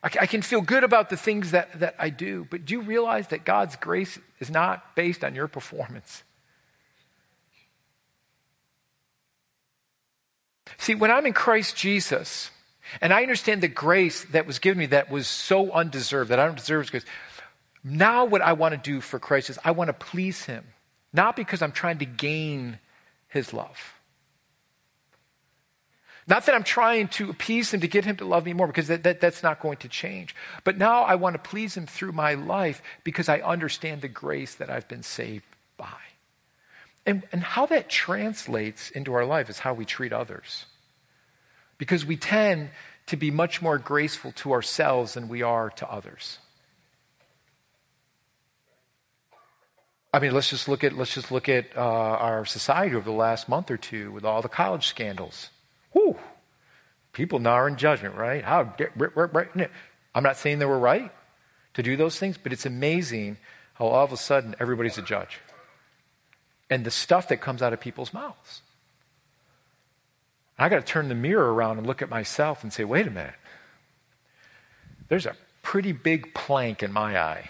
[0.04, 2.46] I, I can feel good about the things that, that I do.
[2.50, 6.24] But do you realize that God's grace is not based on your performance?
[10.78, 12.52] See, when I'm in Christ Jesus,
[13.02, 16.46] and I understand the grace that was given me that was so undeserved, that I
[16.46, 17.06] don't deserve grace,
[17.86, 20.66] now what I want to do for Christ is I want to please him,
[21.14, 22.80] not because I'm trying to gain
[23.30, 23.97] his love.
[26.28, 28.88] Not that I'm trying to appease him to get him to love me more, because
[28.88, 30.36] that, that, that's not going to change.
[30.66, 34.56] But now I want to please him through my life because I understand the grace
[34.56, 35.46] that I've been saved
[35.78, 35.96] by.
[37.06, 40.66] And, and how that translates into our life is how we treat others.
[41.78, 42.72] Because we tend
[43.06, 46.40] to be much more graceful to ourselves than we are to others.
[50.14, 53.16] I mean, let's just look at let's just look at uh, our society over the
[53.16, 55.50] last month or two with all the college scandals.
[55.92, 56.18] Whew.
[57.14, 58.44] People now are in judgment, right?
[58.44, 58.74] How
[60.14, 61.12] I'm not saying they were right
[61.74, 63.38] to do those things, but it's amazing
[63.76, 65.40] how all of a sudden everybody's a judge.
[66.70, 68.62] And the stuff that comes out of people's mouths.
[70.60, 73.12] I got to turn the mirror around and look at myself and say, wait a
[73.12, 73.36] minute.
[75.08, 77.50] There's a pretty big plank in my eye.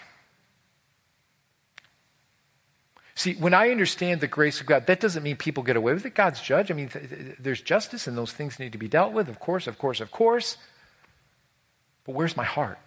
[3.18, 6.06] See, when I understand the grace of God, that doesn't mean people get away with
[6.06, 6.14] it.
[6.14, 6.70] God's judge.
[6.70, 9.40] I mean, th- th- there's justice and those things need to be dealt with, of
[9.40, 10.56] course, of course, of course.
[12.04, 12.78] But where's my heart?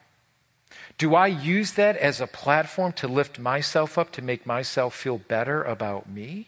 [0.98, 5.17] Do I use that as a platform to lift myself up, to make myself feel
[5.17, 6.48] better about me?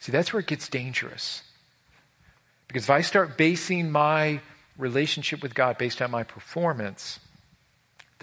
[0.00, 1.44] See, that's where it gets dangerous.
[2.66, 4.40] Because if I start basing my
[4.76, 7.20] relationship with God based on my performance,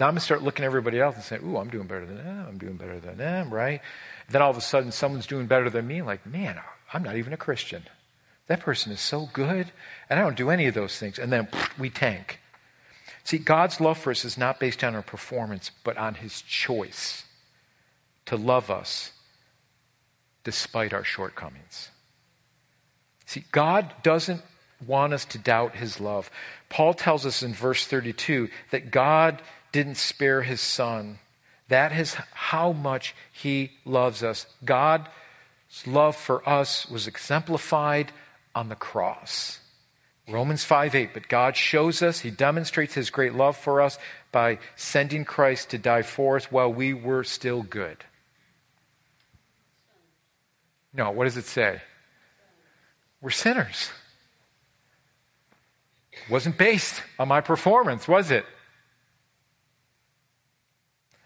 [0.00, 2.06] then I'm going to start looking at everybody else and saying, Ooh, I'm doing better
[2.06, 2.46] than them.
[2.48, 3.82] I'm doing better than them, right?
[4.30, 6.00] Then all of a sudden, someone's doing better than me.
[6.00, 6.58] Like, man,
[6.94, 7.82] I'm not even a Christian.
[8.46, 9.70] That person is so good,
[10.08, 11.18] and I don't do any of those things.
[11.18, 12.40] And then we tank.
[13.24, 17.24] See, God's love for us is not based on our performance, but on his choice
[18.24, 19.12] to love us
[20.44, 21.90] despite our shortcomings.
[23.26, 24.40] See, God doesn't
[24.86, 26.30] want us to doubt his love.
[26.70, 31.18] Paul tells us in verse 32 that God didn't spare his son.
[31.68, 34.46] That is how much he loves us.
[34.64, 35.06] God's
[35.86, 38.12] love for us was exemplified
[38.54, 39.60] on the cross.
[40.28, 43.98] Romans 5 8, but God shows us, He demonstrates His great love for us
[44.30, 48.04] by sending Christ to die for us while we were still good.
[50.92, 51.80] No, what does it say?
[53.20, 53.90] We're sinners.
[56.28, 58.44] Wasn't based on my performance, was it?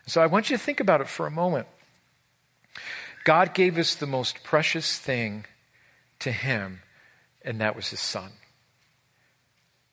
[0.06, 1.66] So I want you to think about it for a moment.
[3.24, 5.46] God gave us the most precious thing
[6.18, 6.82] to Him,
[7.42, 8.32] and that was His Son.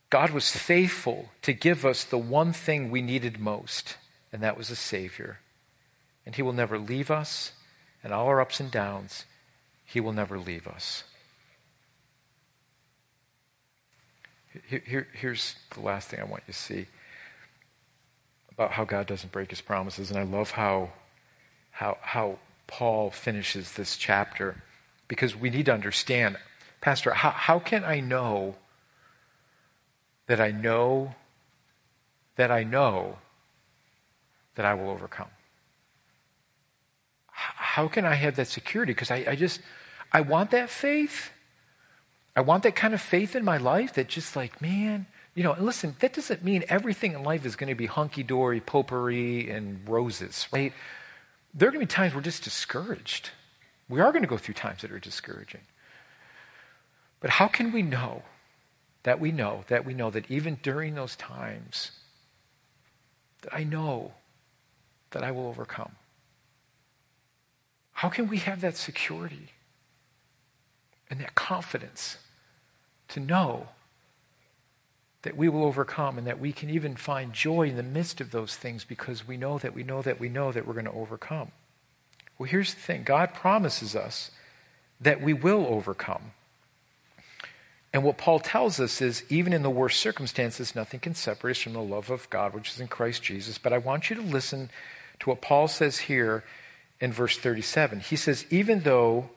[0.10, 3.96] God was faithful to give us the one thing we needed most,
[4.34, 5.40] and that was a Savior.
[6.26, 7.54] And He will never leave us,
[8.04, 9.26] and all our ups and downs,
[9.86, 11.06] He will never leave us.
[14.68, 16.88] Here, here, here's the last thing I want you to see
[18.62, 20.12] about how God doesn't break his promises.
[20.12, 20.92] And I love how,
[21.72, 24.62] how, how Paul finishes this chapter
[25.08, 26.38] because we need to understand,
[26.80, 28.56] Pastor, how, how can I know
[30.28, 31.16] that I know
[32.36, 33.18] that I know
[34.56, 35.30] that I will overcome?
[37.32, 38.94] How can I have that security?
[38.94, 39.60] Because I, I just,
[40.12, 41.32] I want that faith.
[42.36, 45.56] I want that kind of faith in my life that just like, man, you know,
[45.60, 49.88] listen, that doesn't mean everything in life is going to be hunky dory, potpourri, and
[49.88, 50.74] roses, right?
[51.54, 53.30] There are going to be times we're just discouraged.
[53.88, 55.62] We are going to go through times that are discouraging.
[57.22, 58.24] But how can we know
[59.04, 61.92] that we know, that we know that even during those times,
[63.42, 64.14] that I know
[65.12, 65.94] that I will overcome?
[67.94, 69.50] How can we have that security
[71.10, 72.18] and that confidence
[73.10, 73.68] to know
[75.24, 78.32] that we will overcome and that we can even find joy in the midst of
[78.32, 80.92] those things because we know that we know that we know that we're going to
[80.92, 81.52] overcome?
[82.38, 84.32] Well, here's the thing God promises us
[85.00, 86.32] that we will overcome.
[87.94, 91.62] And what Paul tells us is even in the worst circumstances, nothing can separate us
[91.62, 93.58] from the love of God, which is in Christ Jesus.
[93.58, 94.70] But I want you to listen
[95.20, 96.44] to what Paul says here
[97.02, 98.00] in verse 37.
[98.00, 99.30] He says, Even though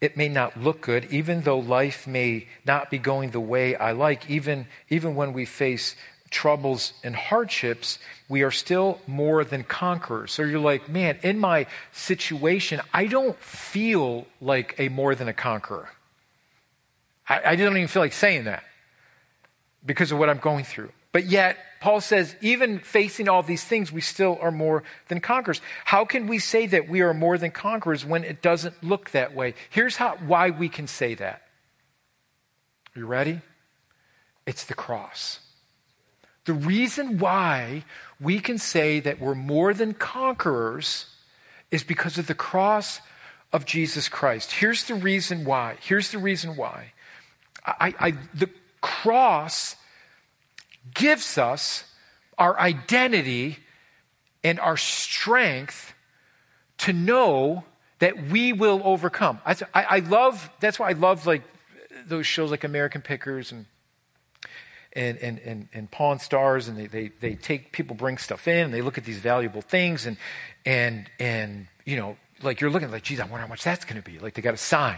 [0.00, 3.92] it may not look good, even though life may not be going the way I
[3.92, 5.96] like, even, even when we face
[6.30, 10.32] troubles and hardships, we are still more than conquerors.
[10.32, 15.32] So you're like, man, in my situation, I don't feel like a more than a
[15.32, 15.88] conqueror.
[17.28, 18.62] I, I don't even feel like saying that
[19.84, 20.90] because of what I'm going through.
[21.18, 25.60] But yet, Paul says, even facing all these things, we still are more than conquerors.
[25.84, 29.34] How can we say that we are more than conquerors when it doesn't look that
[29.34, 29.54] way?
[29.68, 31.42] Here's how, why we can say that.
[32.94, 33.40] Are you ready?
[34.46, 35.40] It's the cross.
[36.44, 37.82] The reason why
[38.20, 41.06] we can say that we're more than conquerors
[41.72, 43.00] is because of the cross
[43.52, 44.52] of Jesus Christ.
[44.52, 45.78] Here's the reason why.
[45.80, 46.92] Here's the reason why.
[47.66, 48.50] I, I, the
[48.80, 49.74] cross
[50.94, 51.84] gives us
[52.36, 53.58] our identity
[54.44, 55.94] and our strength
[56.78, 57.64] to know
[57.98, 59.40] that we will overcome.
[59.44, 61.42] I, I, love, that's why I love like
[62.06, 63.66] those shows like American Pickers and
[64.94, 68.64] and, and, and, and Pawn Stars, and they, they, they take people bring stuff in,
[68.64, 70.16] and they look at these valuable things, and
[70.64, 74.02] and and you know, like you're looking like, geez, I wonder how much that's going
[74.02, 74.18] to be.
[74.18, 74.96] Like they got a sign,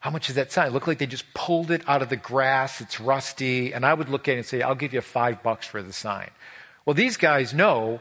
[0.00, 0.68] how much is that sign?
[0.68, 2.80] It looked like they just pulled it out of the grass.
[2.80, 3.72] It's rusty.
[3.72, 5.92] And I would look at it and say, I'll give you five bucks for the
[5.92, 6.30] sign.
[6.84, 8.00] Well, these guys know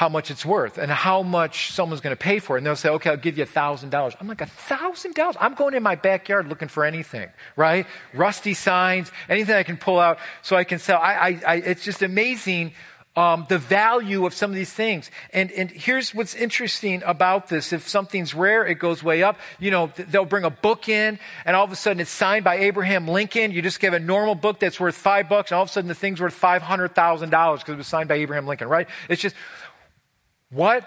[0.00, 2.60] how much it's worth and how much someone's going to pay for it.
[2.60, 4.14] And they'll say, okay, I'll give you a thousand dollars.
[4.18, 5.36] I'm like, a thousand dollars?
[5.38, 7.86] I'm going in my backyard looking for anything, right?
[8.14, 10.98] Rusty signs, anything I can pull out so I can sell.
[10.98, 12.72] I, I, I it's just amazing
[13.16, 15.10] um, the value of some of these things.
[15.32, 17.72] And, and here's what's interesting about this.
[17.72, 19.38] If something's rare, it goes way up.
[19.58, 22.56] You know, they'll bring a book in and all of a sudden it's signed by
[22.56, 23.50] Abraham Lincoln.
[23.50, 25.88] You just give a normal book that's worth five bucks and all of a sudden
[25.88, 28.88] the thing's worth $500,000 because it was signed by Abraham Lincoln, right?
[29.08, 29.34] It's just,
[30.50, 30.86] what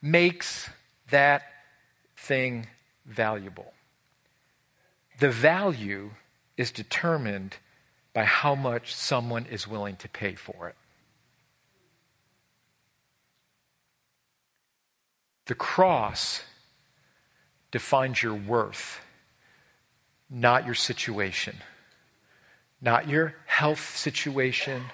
[0.00, 0.70] makes
[1.10, 1.42] that
[2.16, 2.66] thing
[3.04, 3.74] valuable?
[5.18, 6.10] the value
[6.56, 7.56] is determined
[8.12, 10.76] by how much someone is willing to pay for it.
[15.46, 16.42] The cross
[17.70, 19.00] defines your worth,
[20.30, 21.56] not your situation,
[22.80, 24.84] not your health situation,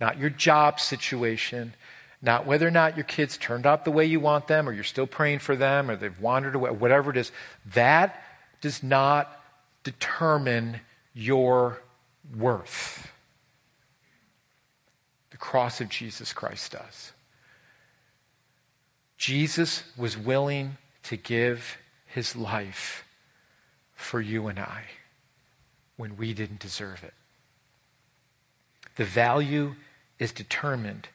[0.00, 1.74] not your job situation,
[2.22, 4.84] not whether or not your kids turned out the way you want them, or you're
[4.84, 7.32] still praying for them, or they've wandered away, whatever it is.
[7.74, 8.22] That
[8.60, 9.40] does not
[9.82, 10.80] determine
[11.14, 11.80] your
[12.36, 13.10] worth.
[15.30, 17.12] The cross of Jesus Christ does.
[19.20, 23.04] Jesus was willing to give his life
[23.94, 24.84] for you and I
[25.98, 27.12] when we didn't deserve it.
[28.96, 29.74] The value
[30.18, 31.08] is determined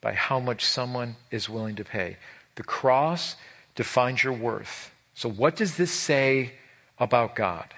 [0.00, 2.16] by how much someone is willing to pay.
[2.56, 3.36] The cross
[3.76, 4.90] defines your worth.
[5.14, 6.54] So, what does this say
[6.98, 7.72] about God?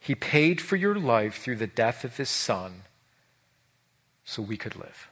[0.00, 2.84] He paid for your life through the death of his son
[4.24, 5.10] so we could live.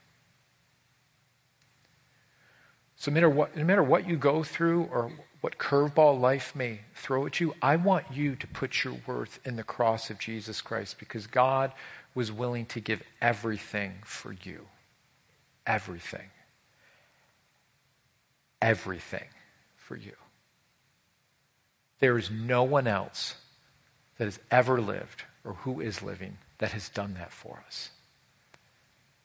[3.05, 6.81] So, no matter what, no matter what you go through or what curveball life may
[6.95, 10.63] throw at you, I want you to put your worth in the cross of Jesus
[10.63, 11.73] Christ because God
[12.15, 14.69] was willing to give everything for you.
[15.67, 16.31] Everything.
[18.63, 19.29] Everything
[19.77, 20.17] for you.
[21.99, 23.35] There is no one else
[24.17, 27.91] that has ever lived or who is living that has done that for us.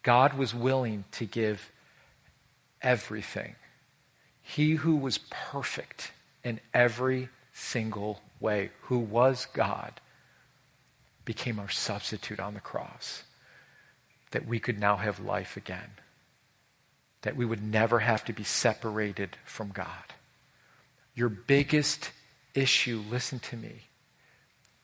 [0.04, 1.72] God was willing to give
[2.82, 3.56] everything.
[4.56, 6.12] He who was perfect
[6.44, 10.02] in every single way, who was God,
[11.24, 13.26] became our substitute on the cross,
[14.32, 15.92] that we could now have life again,
[17.22, 20.16] that we would never have to be separated from God.
[21.14, 22.10] Your biggest
[22.56, 23.84] issue, listen to me,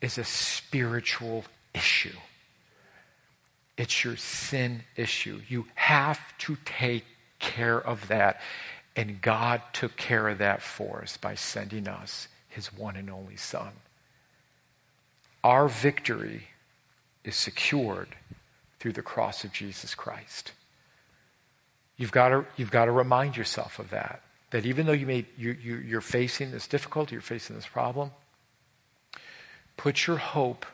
[0.00, 1.44] is a spiritual
[1.74, 2.16] issue.
[3.76, 5.40] It's your sin issue.
[5.48, 7.04] You have to take
[7.40, 8.40] care of that.
[8.96, 13.36] And God took care of that for us by sending us his one and only
[13.36, 13.72] Son.
[15.44, 16.48] Our victory
[17.22, 18.08] is secured
[18.80, 20.52] through the cross of Jesus Christ.
[21.96, 24.22] You've got to, you've got to remind yourself of that.
[24.50, 28.10] That even though you may, you, you, you're facing this difficulty, you're facing this problem,
[29.76, 30.66] Put your hope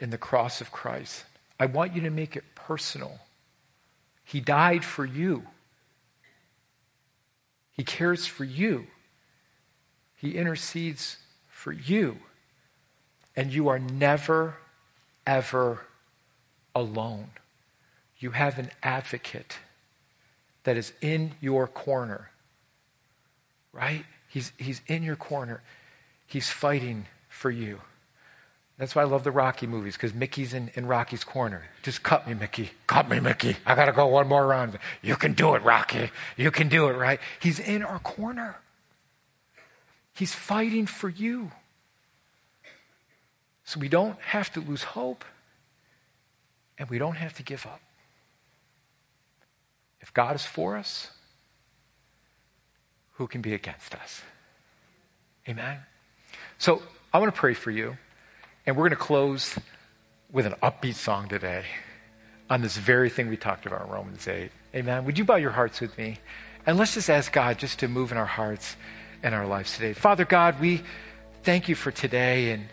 [0.00, 1.24] in the cross of Christ.
[1.60, 3.20] I want you to make it personal.
[4.24, 5.44] He died for you.
[7.72, 8.86] He cares for you.
[10.16, 11.16] He intercedes
[11.48, 12.18] for you.
[13.34, 14.58] And you are never,
[15.26, 15.80] ever
[16.74, 17.30] alone.
[18.18, 19.58] You have an advocate
[20.64, 22.30] that is in your corner,
[23.72, 24.04] right?
[24.28, 25.62] He's, he's in your corner.
[26.26, 27.80] He's fighting for you.
[28.82, 31.62] That's why I love the Rocky movies, because Mickey's in, in Rocky's corner.
[31.84, 32.72] Just cut me, Mickey.
[32.88, 33.54] Cut me, Mickey.
[33.64, 34.76] I got to go one more round.
[35.02, 36.10] You can do it, Rocky.
[36.36, 37.20] You can do it, right?
[37.38, 38.56] He's in our corner.
[40.12, 41.52] He's fighting for you.
[43.62, 45.24] So we don't have to lose hope,
[46.76, 47.80] and we don't have to give up.
[50.00, 51.12] If God is for us,
[53.12, 54.22] who can be against us?
[55.48, 55.78] Amen?
[56.58, 57.96] So I want to pray for you,
[58.66, 59.58] and we're going to close
[60.30, 61.64] with an upbeat song today
[62.48, 64.50] on this very thing we talked about in Romans 8.
[64.74, 65.04] Amen.
[65.04, 66.18] Would you bow your hearts with me?
[66.64, 68.76] And let's just ask God just to move in our hearts
[69.22, 69.94] and our lives today.
[69.94, 70.82] Father God, we
[71.42, 72.66] thank you for today, and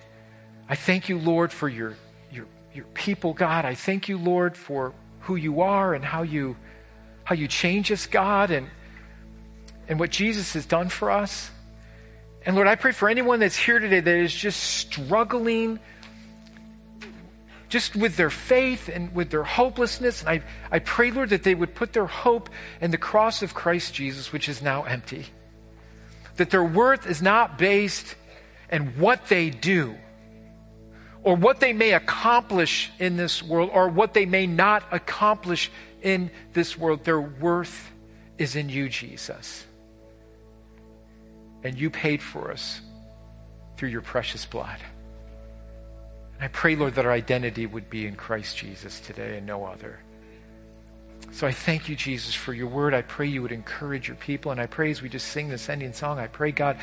[0.68, 1.96] I thank you, Lord, for your,
[2.32, 3.66] your, your people, God.
[3.66, 6.56] I thank you, Lord, for who you are and how you,
[7.24, 8.70] how you change us, God, and,
[9.88, 11.50] and what Jesus has done for us.
[12.46, 15.80] And Lord, I pray for anyone that's here today that is just struggling
[17.68, 20.22] just with their faith and with their hopelessness.
[20.22, 22.50] And I, I pray, Lord, that they would put their hope
[22.82, 25.26] in the cross of Christ Jesus, which is now empty.
[26.38, 28.16] That their worth is not based
[28.72, 29.96] in what they do
[31.24, 35.70] or what they may accomplish in this world or what they may not accomplish
[36.02, 37.04] in this world.
[37.04, 37.92] Their worth
[38.38, 39.66] is in you, Jesus.
[41.64, 42.82] And you paid for us
[43.78, 44.80] through your precious blood.
[46.36, 49.66] And I pray, Lord, that our identity would be in Christ Jesus today and no
[49.66, 50.00] other.
[51.32, 52.94] So I thank you, Jesus, for your word.
[52.94, 54.52] I pray you would encourage your people.
[54.52, 56.78] And I pray as we just sing this ending song, I pray, God,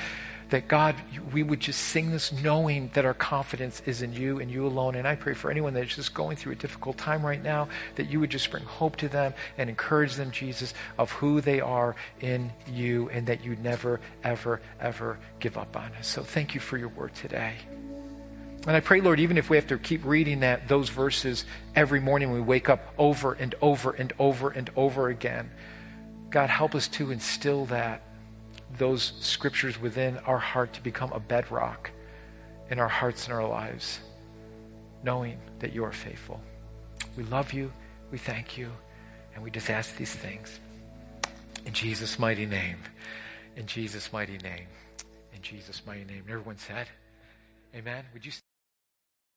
[0.51, 0.95] that God,
[1.33, 4.95] we would just sing this knowing that our confidence is in you and you alone.
[4.95, 8.09] And I pray for anyone that's just going through a difficult time right now, that
[8.09, 11.97] you would just bring hope to them and encourage them, Jesus, of who they are
[12.21, 16.07] in you and that you never, ever, ever give up on us.
[16.07, 17.55] So thank you for your word today.
[18.67, 21.45] And I pray, Lord, even if we have to keep reading that, those verses
[21.77, 25.51] every morning when we wake up over and over and over and over again,
[26.31, 28.03] God, help us to instill that,
[28.79, 31.91] those scriptures within our heart to become a bedrock
[32.71, 34.01] in our hearts and our lives,
[35.03, 36.41] knowing that you are faithful.
[37.17, 37.73] We love you,
[38.11, 38.71] we thank you,
[39.35, 40.61] and we just ask these things.
[41.65, 42.79] In Jesus' mighty name.
[43.57, 44.67] In Jesus' mighty name.
[45.35, 46.23] In Jesus' mighty name.
[46.27, 46.89] And everyone said,
[47.75, 48.05] Amen.
[48.13, 48.33] Would you